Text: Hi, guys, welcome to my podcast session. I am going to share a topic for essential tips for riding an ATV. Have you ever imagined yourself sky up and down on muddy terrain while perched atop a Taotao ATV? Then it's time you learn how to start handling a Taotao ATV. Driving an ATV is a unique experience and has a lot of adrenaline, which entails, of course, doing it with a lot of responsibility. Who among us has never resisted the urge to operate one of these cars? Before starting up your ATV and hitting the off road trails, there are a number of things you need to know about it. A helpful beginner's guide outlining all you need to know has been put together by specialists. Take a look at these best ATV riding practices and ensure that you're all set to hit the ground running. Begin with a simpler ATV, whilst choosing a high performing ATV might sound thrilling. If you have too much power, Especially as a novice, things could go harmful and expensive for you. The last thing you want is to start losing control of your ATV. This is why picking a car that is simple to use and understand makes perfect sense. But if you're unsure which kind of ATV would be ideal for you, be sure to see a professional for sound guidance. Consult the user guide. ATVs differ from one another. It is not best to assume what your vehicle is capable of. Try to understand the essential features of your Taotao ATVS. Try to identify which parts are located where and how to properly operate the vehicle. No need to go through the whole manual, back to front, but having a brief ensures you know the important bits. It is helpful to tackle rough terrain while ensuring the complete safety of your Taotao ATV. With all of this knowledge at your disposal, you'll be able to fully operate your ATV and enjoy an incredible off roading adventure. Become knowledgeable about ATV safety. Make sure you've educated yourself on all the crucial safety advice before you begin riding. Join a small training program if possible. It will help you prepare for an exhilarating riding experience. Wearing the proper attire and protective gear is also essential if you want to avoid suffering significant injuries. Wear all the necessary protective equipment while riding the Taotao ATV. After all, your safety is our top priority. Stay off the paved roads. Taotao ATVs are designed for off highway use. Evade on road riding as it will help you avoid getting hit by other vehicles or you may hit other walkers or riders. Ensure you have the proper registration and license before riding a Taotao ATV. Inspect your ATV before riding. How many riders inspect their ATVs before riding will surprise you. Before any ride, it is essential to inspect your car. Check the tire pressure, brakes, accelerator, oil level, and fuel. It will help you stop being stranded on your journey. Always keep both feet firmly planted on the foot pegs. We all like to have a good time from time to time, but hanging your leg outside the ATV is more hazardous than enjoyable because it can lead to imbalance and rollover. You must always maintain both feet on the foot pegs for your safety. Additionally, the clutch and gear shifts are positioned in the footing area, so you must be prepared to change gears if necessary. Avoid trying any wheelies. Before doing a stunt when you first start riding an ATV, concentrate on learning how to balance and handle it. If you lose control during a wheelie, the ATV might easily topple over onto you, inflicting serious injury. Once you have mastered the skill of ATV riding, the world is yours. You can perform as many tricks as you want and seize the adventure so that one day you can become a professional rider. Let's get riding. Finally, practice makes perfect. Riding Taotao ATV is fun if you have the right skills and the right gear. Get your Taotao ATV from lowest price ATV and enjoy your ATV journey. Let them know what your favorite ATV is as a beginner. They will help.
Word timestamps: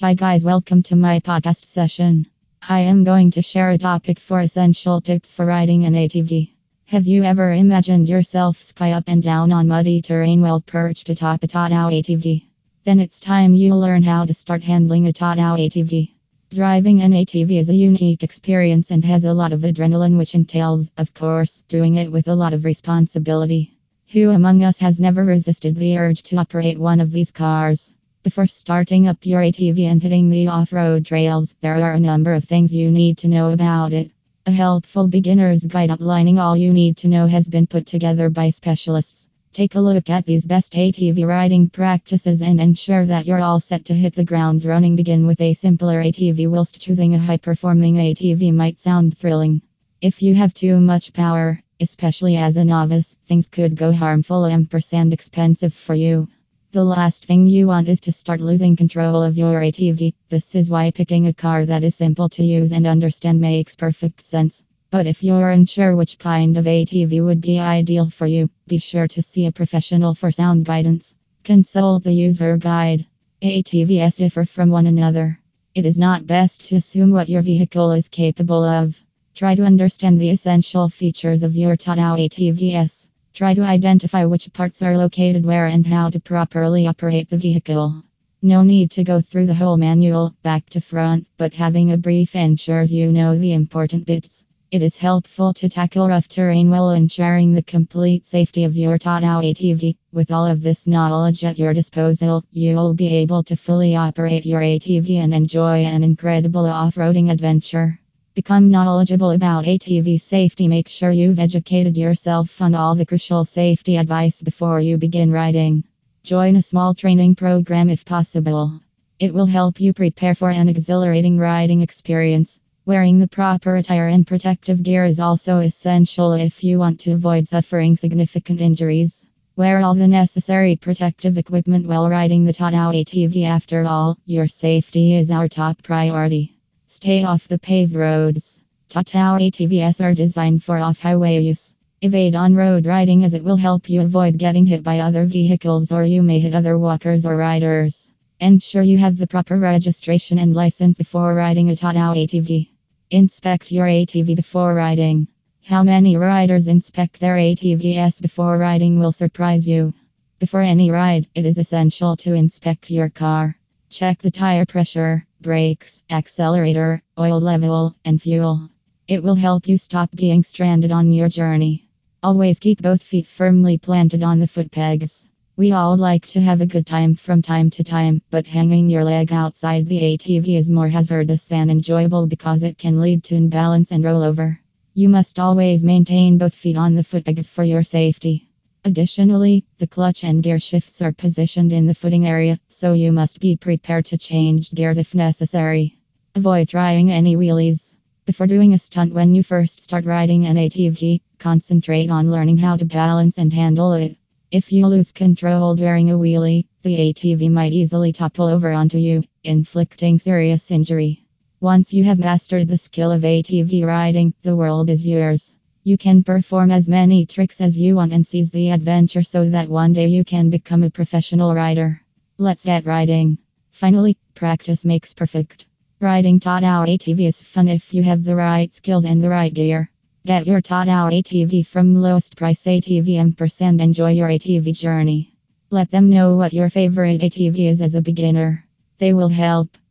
Hi, 0.00 0.14
guys, 0.14 0.44
welcome 0.44 0.84
to 0.84 0.94
my 0.94 1.18
podcast 1.18 1.64
session. 1.64 2.28
I 2.62 2.82
am 2.82 3.02
going 3.02 3.32
to 3.32 3.42
share 3.42 3.70
a 3.70 3.78
topic 3.78 4.20
for 4.20 4.38
essential 4.38 5.00
tips 5.00 5.32
for 5.32 5.44
riding 5.44 5.86
an 5.86 5.94
ATV. 5.94 6.52
Have 6.84 7.08
you 7.08 7.24
ever 7.24 7.52
imagined 7.52 8.08
yourself 8.08 8.62
sky 8.62 8.92
up 8.92 9.08
and 9.08 9.20
down 9.20 9.50
on 9.50 9.66
muddy 9.66 10.00
terrain 10.00 10.40
while 10.40 10.60
perched 10.60 11.08
atop 11.08 11.42
a 11.42 11.48
Taotao 11.48 11.90
ATV? 11.90 12.44
Then 12.84 13.00
it's 13.00 13.18
time 13.18 13.54
you 13.54 13.74
learn 13.74 14.04
how 14.04 14.24
to 14.24 14.32
start 14.32 14.62
handling 14.62 15.08
a 15.08 15.12
Taotao 15.12 15.58
ATV. 15.58 16.12
Driving 16.50 17.02
an 17.02 17.10
ATV 17.10 17.58
is 17.58 17.68
a 17.68 17.74
unique 17.74 18.22
experience 18.22 18.92
and 18.92 19.04
has 19.04 19.24
a 19.24 19.34
lot 19.34 19.52
of 19.52 19.62
adrenaline, 19.62 20.16
which 20.16 20.36
entails, 20.36 20.92
of 20.96 21.12
course, 21.12 21.64
doing 21.66 21.96
it 21.96 22.12
with 22.12 22.28
a 22.28 22.36
lot 22.36 22.52
of 22.52 22.64
responsibility. 22.64 23.76
Who 24.12 24.30
among 24.30 24.62
us 24.62 24.78
has 24.78 25.00
never 25.00 25.24
resisted 25.24 25.74
the 25.74 25.98
urge 25.98 26.22
to 26.22 26.36
operate 26.36 26.78
one 26.78 27.00
of 27.00 27.10
these 27.10 27.32
cars? 27.32 27.92
Before 28.24 28.46
starting 28.46 29.06
up 29.06 29.24
your 29.24 29.40
ATV 29.40 29.84
and 29.84 30.02
hitting 30.02 30.28
the 30.28 30.48
off 30.48 30.72
road 30.72 31.06
trails, 31.06 31.54
there 31.60 31.76
are 31.82 31.92
a 31.92 32.00
number 32.00 32.34
of 32.34 32.44
things 32.44 32.74
you 32.74 32.90
need 32.90 33.18
to 33.18 33.28
know 33.28 33.52
about 33.52 33.92
it. 33.92 34.10
A 34.44 34.50
helpful 34.50 35.06
beginner's 35.06 35.64
guide 35.64 35.90
outlining 35.90 36.38
all 36.38 36.56
you 36.56 36.72
need 36.72 36.96
to 36.98 37.08
know 37.08 37.26
has 37.26 37.48
been 37.48 37.66
put 37.66 37.86
together 37.86 38.28
by 38.28 38.50
specialists. 38.50 39.28
Take 39.52 39.76
a 39.76 39.80
look 39.80 40.10
at 40.10 40.26
these 40.26 40.46
best 40.46 40.72
ATV 40.72 41.26
riding 41.26 41.70
practices 41.70 42.42
and 42.42 42.60
ensure 42.60 43.06
that 43.06 43.26
you're 43.26 43.40
all 43.40 43.60
set 43.60 43.84
to 43.84 43.94
hit 43.94 44.14
the 44.14 44.24
ground 44.24 44.64
running. 44.64 44.96
Begin 44.96 45.26
with 45.26 45.40
a 45.40 45.54
simpler 45.54 46.02
ATV, 46.02 46.48
whilst 46.48 46.80
choosing 46.80 47.14
a 47.14 47.18
high 47.18 47.36
performing 47.36 47.94
ATV 47.94 48.52
might 48.52 48.80
sound 48.80 49.16
thrilling. 49.16 49.62
If 50.00 50.22
you 50.22 50.34
have 50.34 50.54
too 50.54 50.80
much 50.80 51.12
power, 51.12 51.60
Especially 51.80 52.36
as 52.36 52.56
a 52.56 52.64
novice, 52.64 53.14
things 53.26 53.46
could 53.46 53.76
go 53.76 53.92
harmful 53.92 54.44
and 54.46 55.12
expensive 55.12 55.72
for 55.72 55.94
you. 55.94 56.26
The 56.70 56.84
last 56.84 57.24
thing 57.24 57.46
you 57.46 57.66
want 57.66 57.88
is 57.88 57.98
to 58.00 58.12
start 58.12 58.42
losing 58.42 58.76
control 58.76 59.22
of 59.22 59.38
your 59.38 59.62
ATV. 59.62 60.12
This 60.28 60.54
is 60.54 60.68
why 60.68 60.90
picking 60.90 61.26
a 61.26 61.32
car 61.32 61.64
that 61.64 61.82
is 61.82 61.94
simple 61.94 62.28
to 62.28 62.44
use 62.44 62.72
and 62.72 62.86
understand 62.86 63.40
makes 63.40 63.74
perfect 63.74 64.22
sense. 64.22 64.62
But 64.90 65.06
if 65.06 65.24
you're 65.24 65.48
unsure 65.48 65.96
which 65.96 66.18
kind 66.18 66.58
of 66.58 66.66
ATV 66.66 67.24
would 67.24 67.40
be 67.40 67.58
ideal 67.58 68.10
for 68.10 68.26
you, 68.26 68.50
be 68.66 68.76
sure 68.76 69.08
to 69.08 69.22
see 69.22 69.46
a 69.46 69.52
professional 69.52 70.14
for 70.14 70.30
sound 70.30 70.66
guidance. 70.66 71.14
Consult 71.42 72.04
the 72.04 72.12
user 72.12 72.58
guide. 72.58 73.06
ATVs 73.40 74.18
differ 74.18 74.44
from 74.44 74.68
one 74.68 74.86
another. 74.86 75.40
It 75.74 75.86
is 75.86 75.98
not 75.98 76.26
best 76.26 76.66
to 76.66 76.76
assume 76.76 77.12
what 77.12 77.30
your 77.30 77.40
vehicle 77.40 77.92
is 77.92 78.08
capable 78.08 78.62
of. 78.62 79.02
Try 79.34 79.54
to 79.54 79.64
understand 79.64 80.20
the 80.20 80.28
essential 80.28 80.90
features 80.90 81.44
of 81.44 81.56
your 81.56 81.78
Taotao 81.78 82.18
ATVS. 82.28 83.08
Try 83.38 83.54
to 83.54 83.62
identify 83.62 84.24
which 84.24 84.52
parts 84.52 84.82
are 84.82 84.98
located 84.98 85.46
where 85.46 85.66
and 85.66 85.86
how 85.86 86.10
to 86.10 86.18
properly 86.18 86.88
operate 86.88 87.30
the 87.30 87.38
vehicle. 87.38 88.02
No 88.42 88.64
need 88.64 88.90
to 88.90 89.04
go 89.04 89.20
through 89.20 89.46
the 89.46 89.54
whole 89.54 89.76
manual, 89.76 90.34
back 90.42 90.68
to 90.70 90.80
front, 90.80 91.24
but 91.36 91.54
having 91.54 91.92
a 91.92 91.96
brief 91.96 92.34
ensures 92.34 92.90
you 92.90 93.12
know 93.12 93.38
the 93.38 93.52
important 93.52 94.06
bits. 94.06 94.44
It 94.72 94.82
is 94.82 94.96
helpful 94.96 95.52
to 95.52 95.68
tackle 95.68 96.08
rough 96.08 96.26
terrain 96.26 96.68
while 96.68 96.90
ensuring 96.90 97.52
the 97.52 97.62
complete 97.62 98.26
safety 98.26 98.64
of 98.64 98.76
your 98.76 98.98
Taotao 98.98 99.40
ATV. 99.44 99.94
With 100.12 100.32
all 100.32 100.46
of 100.46 100.60
this 100.60 100.88
knowledge 100.88 101.44
at 101.44 101.60
your 101.60 101.72
disposal, 101.72 102.42
you'll 102.50 102.94
be 102.94 103.18
able 103.18 103.44
to 103.44 103.54
fully 103.54 103.94
operate 103.94 104.46
your 104.46 104.62
ATV 104.62 105.10
and 105.14 105.32
enjoy 105.32 105.84
an 105.84 106.02
incredible 106.02 106.66
off 106.66 106.96
roading 106.96 107.30
adventure. 107.30 108.00
Become 108.38 108.70
knowledgeable 108.70 109.32
about 109.32 109.64
ATV 109.64 110.20
safety. 110.20 110.68
Make 110.68 110.86
sure 110.86 111.10
you've 111.10 111.40
educated 111.40 111.96
yourself 111.96 112.62
on 112.62 112.72
all 112.72 112.94
the 112.94 113.04
crucial 113.04 113.44
safety 113.44 113.96
advice 113.96 114.42
before 114.42 114.78
you 114.80 114.96
begin 114.96 115.32
riding. 115.32 115.82
Join 116.22 116.54
a 116.54 116.62
small 116.62 116.94
training 116.94 117.34
program 117.34 117.90
if 117.90 118.04
possible. 118.04 118.80
It 119.18 119.34
will 119.34 119.46
help 119.46 119.80
you 119.80 119.92
prepare 119.92 120.36
for 120.36 120.50
an 120.50 120.68
exhilarating 120.68 121.36
riding 121.36 121.80
experience. 121.80 122.60
Wearing 122.86 123.18
the 123.18 123.26
proper 123.26 123.74
attire 123.74 124.06
and 124.06 124.24
protective 124.24 124.84
gear 124.84 125.04
is 125.04 125.18
also 125.18 125.58
essential 125.58 126.34
if 126.34 126.62
you 126.62 126.78
want 126.78 127.00
to 127.00 127.14
avoid 127.14 127.48
suffering 127.48 127.96
significant 127.96 128.60
injuries. 128.60 129.26
Wear 129.56 129.80
all 129.80 129.96
the 129.96 130.06
necessary 130.06 130.76
protective 130.76 131.38
equipment 131.38 131.88
while 131.88 132.08
riding 132.08 132.44
the 132.44 132.52
Taotao 132.52 132.94
ATV. 132.94 133.46
After 133.46 133.84
all, 133.84 134.16
your 134.26 134.46
safety 134.46 135.16
is 135.16 135.32
our 135.32 135.48
top 135.48 135.82
priority. 135.82 136.57
Stay 137.00 137.22
off 137.22 137.46
the 137.46 137.60
paved 137.60 137.94
roads. 137.94 138.60
Taotao 138.90 139.38
ATVs 139.38 140.04
are 140.04 140.14
designed 140.14 140.64
for 140.64 140.78
off 140.78 140.98
highway 140.98 141.40
use. 141.40 141.76
Evade 142.02 142.34
on 142.34 142.56
road 142.56 142.86
riding 142.86 143.22
as 143.22 143.34
it 143.34 143.44
will 143.44 143.54
help 143.56 143.88
you 143.88 144.00
avoid 144.00 144.36
getting 144.36 144.66
hit 144.66 144.82
by 144.82 144.98
other 144.98 145.24
vehicles 145.24 145.92
or 145.92 146.02
you 146.02 146.24
may 146.24 146.40
hit 146.40 146.56
other 146.56 146.76
walkers 146.76 147.24
or 147.24 147.36
riders. 147.36 148.10
Ensure 148.40 148.82
you 148.82 148.98
have 148.98 149.16
the 149.16 149.28
proper 149.28 149.60
registration 149.60 150.40
and 150.40 150.56
license 150.56 150.98
before 150.98 151.36
riding 151.36 151.70
a 151.70 151.74
Taotao 151.76 152.16
ATV. 152.16 152.70
Inspect 153.12 153.70
your 153.70 153.86
ATV 153.86 154.34
before 154.34 154.74
riding. 154.74 155.28
How 155.62 155.84
many 155.84 156.16
riders 156.16 156.66
inspect 156.66 157.20
their 157.20 157.36
ATVs 157.36 158.20
before 158.20 158.58
riding 158.58 158.98
will 158.98 159.12
surprise 159.12 159.68
you. 159.68 159.94
Before 160.40 160.62
any 160.62 160.90
ride, 160.90 161.28
it 161.36 161.46
is 161.46 161.58
essential 161.58 162.16
to 162.16 162.34
inspect 162.34 162.90
your 162.90 163.08
car. 163.08 163.56
Check 163.88 164.18
the 164.18 164.32
tire 164.32 164.66
pressure, 164.66 165.27
brakes, 165.40 166.02
accelerator, 166.10 167.02
oil 167.18 167.40
level, 167.40 167.94
and 168.04 168.20
fuel. 168.20 168.68
It 169.06 169.22
will 169.22 169.34
help 169.34 169.68
you 169.68 169.78
stop 169.78 170.10
being 170.14 170.42
stranded 170.42 170.90
on 170.90 171.12
your 171.12 171.28
journey. 171.28 171.88
Always 172.22 172.58
keep 172.58 172.82
both 172.82 173.02
feet 173.02 173.26
firmly 173.26 173.78
planted 173.78 174.22
on 174.22 174.40
the 174.40 174.48
foot 174.48 174.70
pegs. 174.70 175.26
We 175.56 175.72
all 175.72 175.96
like 175.96 176.26
to 176.28 176.40
have 176.40 176.60
a 176.60 176.66
good 176.66 176.86
time 176.86 177.14
from 177.14 177.42
time 177.42 177.70
to 177.70 177.84
time, 177.84 178.22
but 178.30 178.46
hanging 178.46 178.90
your 178.90 179.04
leg 179.04 179.32
outside 179.32 179.86
the 179.86 180.00
ATV 180.00 180.56
is 180.56 180.68
more 180.68 180.88
hazardous 180.88 181.48
than 181.48 181.70
enjoyable 181.70 182.26
because 182.26 182.62
it 182.62 182.78
can 182.78 183.00
lead 183.00 183.24
to 183.24 183.36
imbalance 183.36 183.92
and 183.92 184.04
rollover. 184.04 184.58
You 184.94 185.08
must 185.08 185.38
always 185.38 185.84
maintain 185.84 186.38
both 186.38 186.54
feet 186.54 186.76
on 186.76 186.94
the 186.94 187.04
foot 187.04 187.24
pegs 187.24 187.46
for 187.46 187.64
your 187.64 187.84
safety. 187.84 188.47
Additionally, 188.88 189.66
the 189.76 189.86
clutch 189.86 190.24
and 190.24 190.42
gear 190.42 190.58
shifts 190.58 191.02
are 191.02 191.12
positioned 191.12 191.74
in 191.74 191.84
the 191.84 191.94
footing 191.94 192.26
area, 192.26 192.58
so 192.68 192.94
you 192.94 193.12
must 193.12 193.38
be 193.38 193.54
prepared 193.54 194.06
to 194.06 194.16
change 194.16 194.70
gears 194.70 194.96
if 194.96 195.14
necessary. 195.14 195.98
Avoid 196.34 196.70
trying 196.70 197.10
any 197.10 197.36
wheelies. 197.36 197.94
Before 198.24 198.46
doing 198.46 198.72
a 198.72 198.78
stunt 198.78 199.12
when 199.12 199.34
you 199.34 199.42
first 199.42 199.82
start 199.82 200.06
riding 200.06 200.46
an 200.46 200.56
ATV, 200.56 201.20
concentrate 201.38 202.08
on 202.08 202.30
learning 202.30 202.56
how 202.56 202.78
to 202.78 202.86
balance 202.86 203.36
and 203.36 203.52
handle 203.52 203.92
it. 203.92 204.16
If 204.50 204.72
you 204.72 204.86
lose 204.86 205.12
control 205.12 205.74
during 205.74 206.10
a 206.10 206.16
wheelie, 206.16 206.64
the 206.80 206.96
ATV 206.96 207.50
might 207.50 207.74
easily 207.74 208.14
topple 208.14 208.46
over 208.46 208.72
onto 208.72 208.96
you, 208.96 209.22
inflicting 209.44 210.18
serious 210.18 210.70
injury. 210.70 211.26
Once 211.60 211.92
you 211.92 212.04
have 212.04 212.18
mastered 212.18 212.68
the 212.68 212.78
skill 212.78 213.12
of 213.12 213.20
ATV 213.20 213.84
riding, 213.84 214.32
the 214.40 214.56
world 214.56 214.88
is 214.88 215.06
yours. 215.06 215.54
You 215.88 215.96
can 215.96 216.22
perform 216.22 216.70
as 216.70 216.86
many 216.86 217.24
tricks 217.24 217.62
as 217.62 217.78
you 217.78 217.96
want 217.96 218.12
and 218.12 218.26
seize 218.26 218.50
the 218.50 218.68
adventure 218.72 219.22
so 219.22 219.48
that 219.48 219.70
one 219.70 219.94
day 219.94 220.06
you 220.06 220.22
can 220.22 220.50
become 220.50 220.82
a 220.82 220.90
professional 220.90 221.54
rider. 221.54 222.02
Let's 222.36 222.66
get 222.66 222.84
riding. 222.84 223.38
Finally, 223.70 224.18
practice 224.34 224.84
makes 224.84 225.14
perfect. 225.14 225.64
Riding 225.98 226.40
Taotao 226.40 226.86
ATV 226.86 227.20
is 227.26 227.40
fun 227.40 227.68
if 227.68 227.94
you 227.94 228.02
have 228.02 228.22
the 228.22 228.36
right 228.36 228.70
skills 228.74 229.06
and 229.06 229.24
the 229.24 229.30
right 229.30 229.54
gear. 229.54 229.90
Get 230.26 230.46
your 230.46 230.60
Taotao 230.60 231.10
ATV 231.10 231.64
from 231.64 231.94
lowest 231.94 232.36
price 232.36 232.66
ATV 232.66 233.16
and 233.16 233.80
enjoy 233.80 234.12
your 234.12 234.28
ATV 234.28 234.76
journey. 234.76 235.32
Let 235.70 235.90
them 235.90 236.10
know 236.10 236.36
what 236.36 236.52
your 236.52 236.68
favorite 236.68 237.22
ATV 237.22 237.60
is 237.60 237.80
as 237.80 237.94
a 237.94 238.02
beginner. 238.02 238.62
They 238.98 239.14
will 239.14 239.30
help. 239.30 239.78